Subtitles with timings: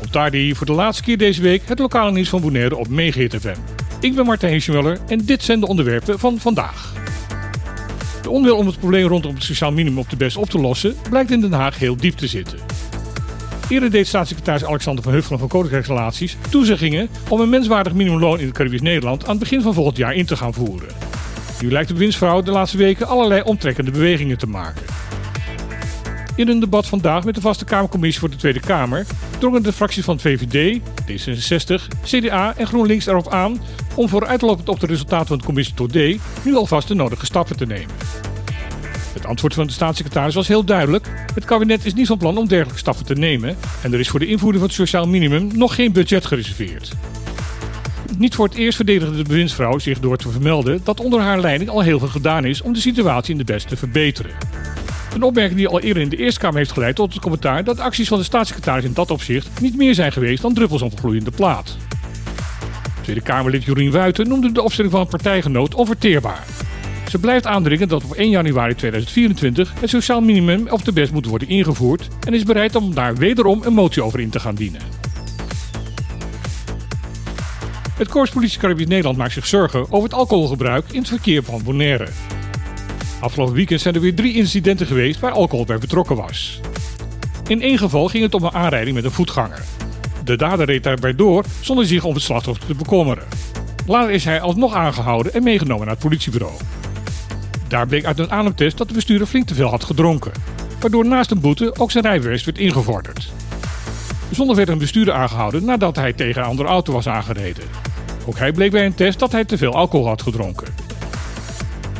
[0.00, 3.36] Montardi hier voor de laatste keer deze week het lokale nieuws van Bonaire op Megahit
[3.40, 3.56] FM.
[4.00, 6.92] Ik ben Martijn Heesemweller en dit zijn de onderwerpen van vandaag.
[8.22, 10.96] De onwil om het probleem rondom het sociaal minimum op de best op te lossen
[11.10, 12.58] blijkt in Den Haag heel diep te zitten.
[13.68, 18.56] Eerder deed staatssecretaris Alexander van Huffelen van Koninkrijksrelaties toezeggingen om een menswaardig minimumloon in het
[18.56, 20.88] Caribisch Nederland aan het begin van volgend jaar in te gaan voeren.
[21.60, 24.82] Nu lijkt de winstvrouw de laatste weken allerlei omtrekkende bewegingen te maken.
[26.36, 29.06] In een debat vandaag met de vaste Kamercommissie voor de Tweede Kamer
[29.38, 33.60] drongen de fracties van VVD, D66, CDA en GroenLinks erop aan
[33.94, 35.96] om vooruitlopend op de resultaten van de commissie tot D
[36.44, 37.94] nu alvast de nodige stappen te nemen.
[39.14, 41.08] Het antwoord van de staatssecretaris was heel duidelijk.
[41.34, 44.20] Het kabinet is niet van plan om dergelijke stappen te nemen en er is voor
[44.20, 46.92] de invoering van het sociaal minimum nog geen budget gereserveerd.
[48.18, 51.70] Niet voor het eerst verdedigde de bewindsvrouw zich door te vermelden dat onder haar leiding
[51.70, 54.30] al heel veel gedaan is om de situatie in de best te verbeteren.
[55.16, 57.78] Een opmerking die al eerder in de Eerste Kamer heeft geleid tot het commentaar dat
[57.78, 60.98] acties van de staatssecretaris in dat opzicht niet meer zijn geweest dan druppels op een
[60.98, 61.76] gloeiende plaat.
[63.02, 66.44] Tweede Kamerlid Jorien Wuiten noemde de opstelling van een partijgenoot onverteerbaar.
[67.08, 71.26] Ze blijft aandringen dat op 1 januari 2024 het sociaal minimum op de best moet
[71.26, 74.80] worden ingevoerd en is bereid om daar wederom een motie over in te gaan dienen.
[77.96, 81.62] Het Korps Politie Caribisch Nederland maakt zich zorgen over het alcoholgebruik in het verkeer van
[81.62, 82.08] Bonaire.
[83.20, 86.60] Afgelopen weekend zijn er weer drie incidenten geweest waar alcohol bij betrokken was.
[87.46, 89.64] In één geval ging het om een aanrijding met een voetganger.
[90.24, 93.24] De dader reed daarbij door zonder zich om het slachtoffer te bekommeren.
[93.86, 96.54] Later is hij alsnog aangehouden en meegenomen naar het politiebureau.
[97.68, 100.32] Daar bleek uit een ademtest dat de bestuurder flink te veel had gedronken,
[100.80, 103.32] waardoor naast een boete ook zijn rijbewijs werd ingevorderd.
[104.30, 107.64] Zonder werd een bestuurder aangehouden nadat hij tegen een andere auto was aangereden.
[108.26, 110.85] Ook hij bleek bij een test dat hij te veel alcohol had gedronken.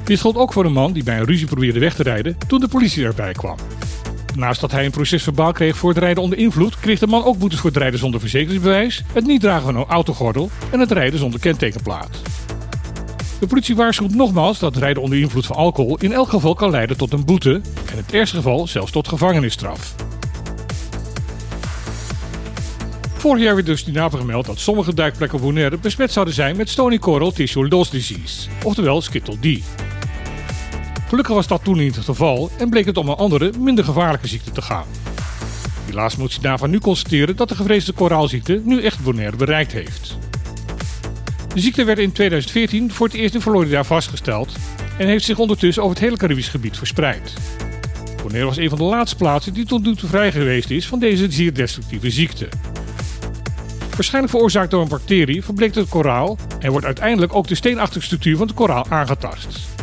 [0.07, 2.61] Dit gold ook voor een man die bij een ruzie probeerde weg te rijden toen
[2.61, 3.57] de politie erbij kwam.
[4.35, 7.39] Naast dat hij een procesverbaal kreeg voor het rijden onder invloed, kreeg de man ook
[7.39, 11.19] boetes voor het rijden zonder verzekeringsbewijs, het niet dragen van een autogordel en het rijden
[11.19, 12.21] zonder kentekenplaat.
[13.41, 16.97] De politie waarschuwt nogmaals dat rijden onder invloed van alcohol in elk geval kan leiden
[16.97, 17.55] tot een boete
[17.87, 19.95] en in het ergste geval zelfs tot gevangenisstraf.
[23.17, 26.69] Vorig jaar werd dus Dinapen gemeld dat sommige duikplekken op Bonaire besmet zouden zijn met
[26.69, 29.63] Stony Coral Tissue Loss Disease, oftewel Skittle D.
[31.09, 34.27] Gelukkig was dat toen niet het geval en bleek het om een andere, minder gevaarlijke
[34.27, 34.85] ziekte te gaan.
[35.85, 40.19] Helaas moet Sinava nu constateren dat de gevreesde koraalziekte nu echt Bonaire bereikt heeft.
[41.55, 44.57] De ziekte werd in 2014 voor het eerst in Florida vastgesteld
[44.99, 47.33] en heeft zich ondertussen over het hele Caribisch gebied verspreid.
[48.23, 50.99] Bonaire was een van de laatste plaatsen die tot nu toe vrij geweest is van
[50.99, 52.49] deze zeer destructieve ziekte.
[53.91, 58.37] Waarschijnlijk veroorzaakt door een bacterie verbleekt het koraal en wordt uiteindelijk ook de steenachtige structuur
[58.37, 59.76] van het koraal aangetast.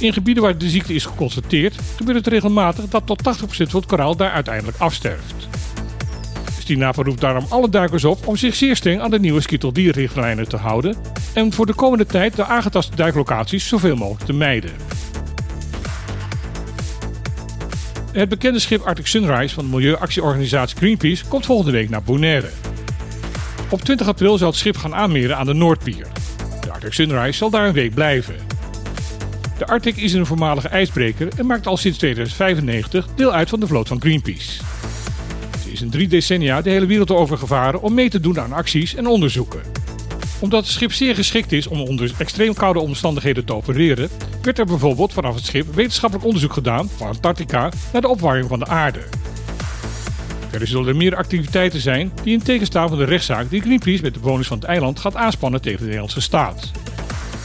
[0.00, 3.86] In gebieden waar de ziekte is geconstateerd, gebeurt het regelmatig dat tot 80% van het
[3.86, 5.48] koraal daar uiteindelijk afsterft.
[6.58, 10.56] Stinapa roept daarom alle duikers op om zich zeer streng aan de nieuwe skitteldierrichtlijnen te
[10.56, 10.96] houden
[11.34, 14.70] en voor de komende tijd de aangetaste duiklocaties zoveel mogelijk te mijden.
[18.12, 22.50] Het bekende schip Arctic Sunrise van de milieuactieorganisatie Greenpeace komt volgende week naar Bonaire.
[23.70, 26.06] Op 20 april zal het schip gaan aanmeren aan de Noordpier.
[26.60, 28.47] De Arctic Sunrise zal daar een week blijven.
[29.58, 33.66] De Arctic is een voormalige ijsbreker en maakt al sinds 2095 deel uit van de
[33.66, 34.62] vloot van Greenpeace.
[35.62, 38.52] Ze is in drie decennia de hele wereld over gevaren om mee te doen aan
[38.52, 39.60] acties en onderzoeken.
[40.40, 44.08] Omdat het schip zeer geschikt is om onder extreem koude omstandigheden te opereren,
[44.42, 48.58] werd er bijvoorbeeld vanaf het schip wetenschappelijk onderzoek gedaan van Antarctica naar de opwarming van
[48.58, 49.00] de aarde.
[50.50, 54.14] Er zullen er meer activiteiten zijn die in tegenstaan van de rechtszaak die Greenpeace met
[54.14, 56.70] de bewoners van het eiland gaat aanspannen tegen de Nederlandse staat.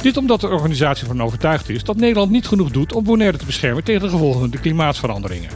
[0.04, 3.46] Dit omdat de organisatie ervan overtuigd is dat Nederland niet genoeg doet om Bonaire te
[3.46, 5.50] beschermen tegen de gevolgen van de klimaatveranderingen.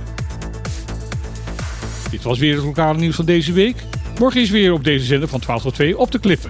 [2.10, 3.84] Dit was weer het lokale nieuws van deze week.
[4.20, 6.50] Morgen is weer op deze zender van 12 tot 2 op de klippen.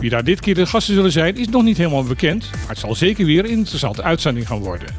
[0.00, 2.78] Wie daar dit keer de gasten zullen zijn is nog niet helemaal bekend, maar het
[2.78, 4.94] zal zeker weer een interessante uitzending gaan worden.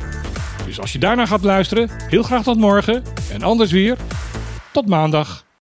[0.65, 3.97] Dus als je daarna gaat luisteren, heel graag tot morgen en anders weer
[4.71, 5.47] tot maandag.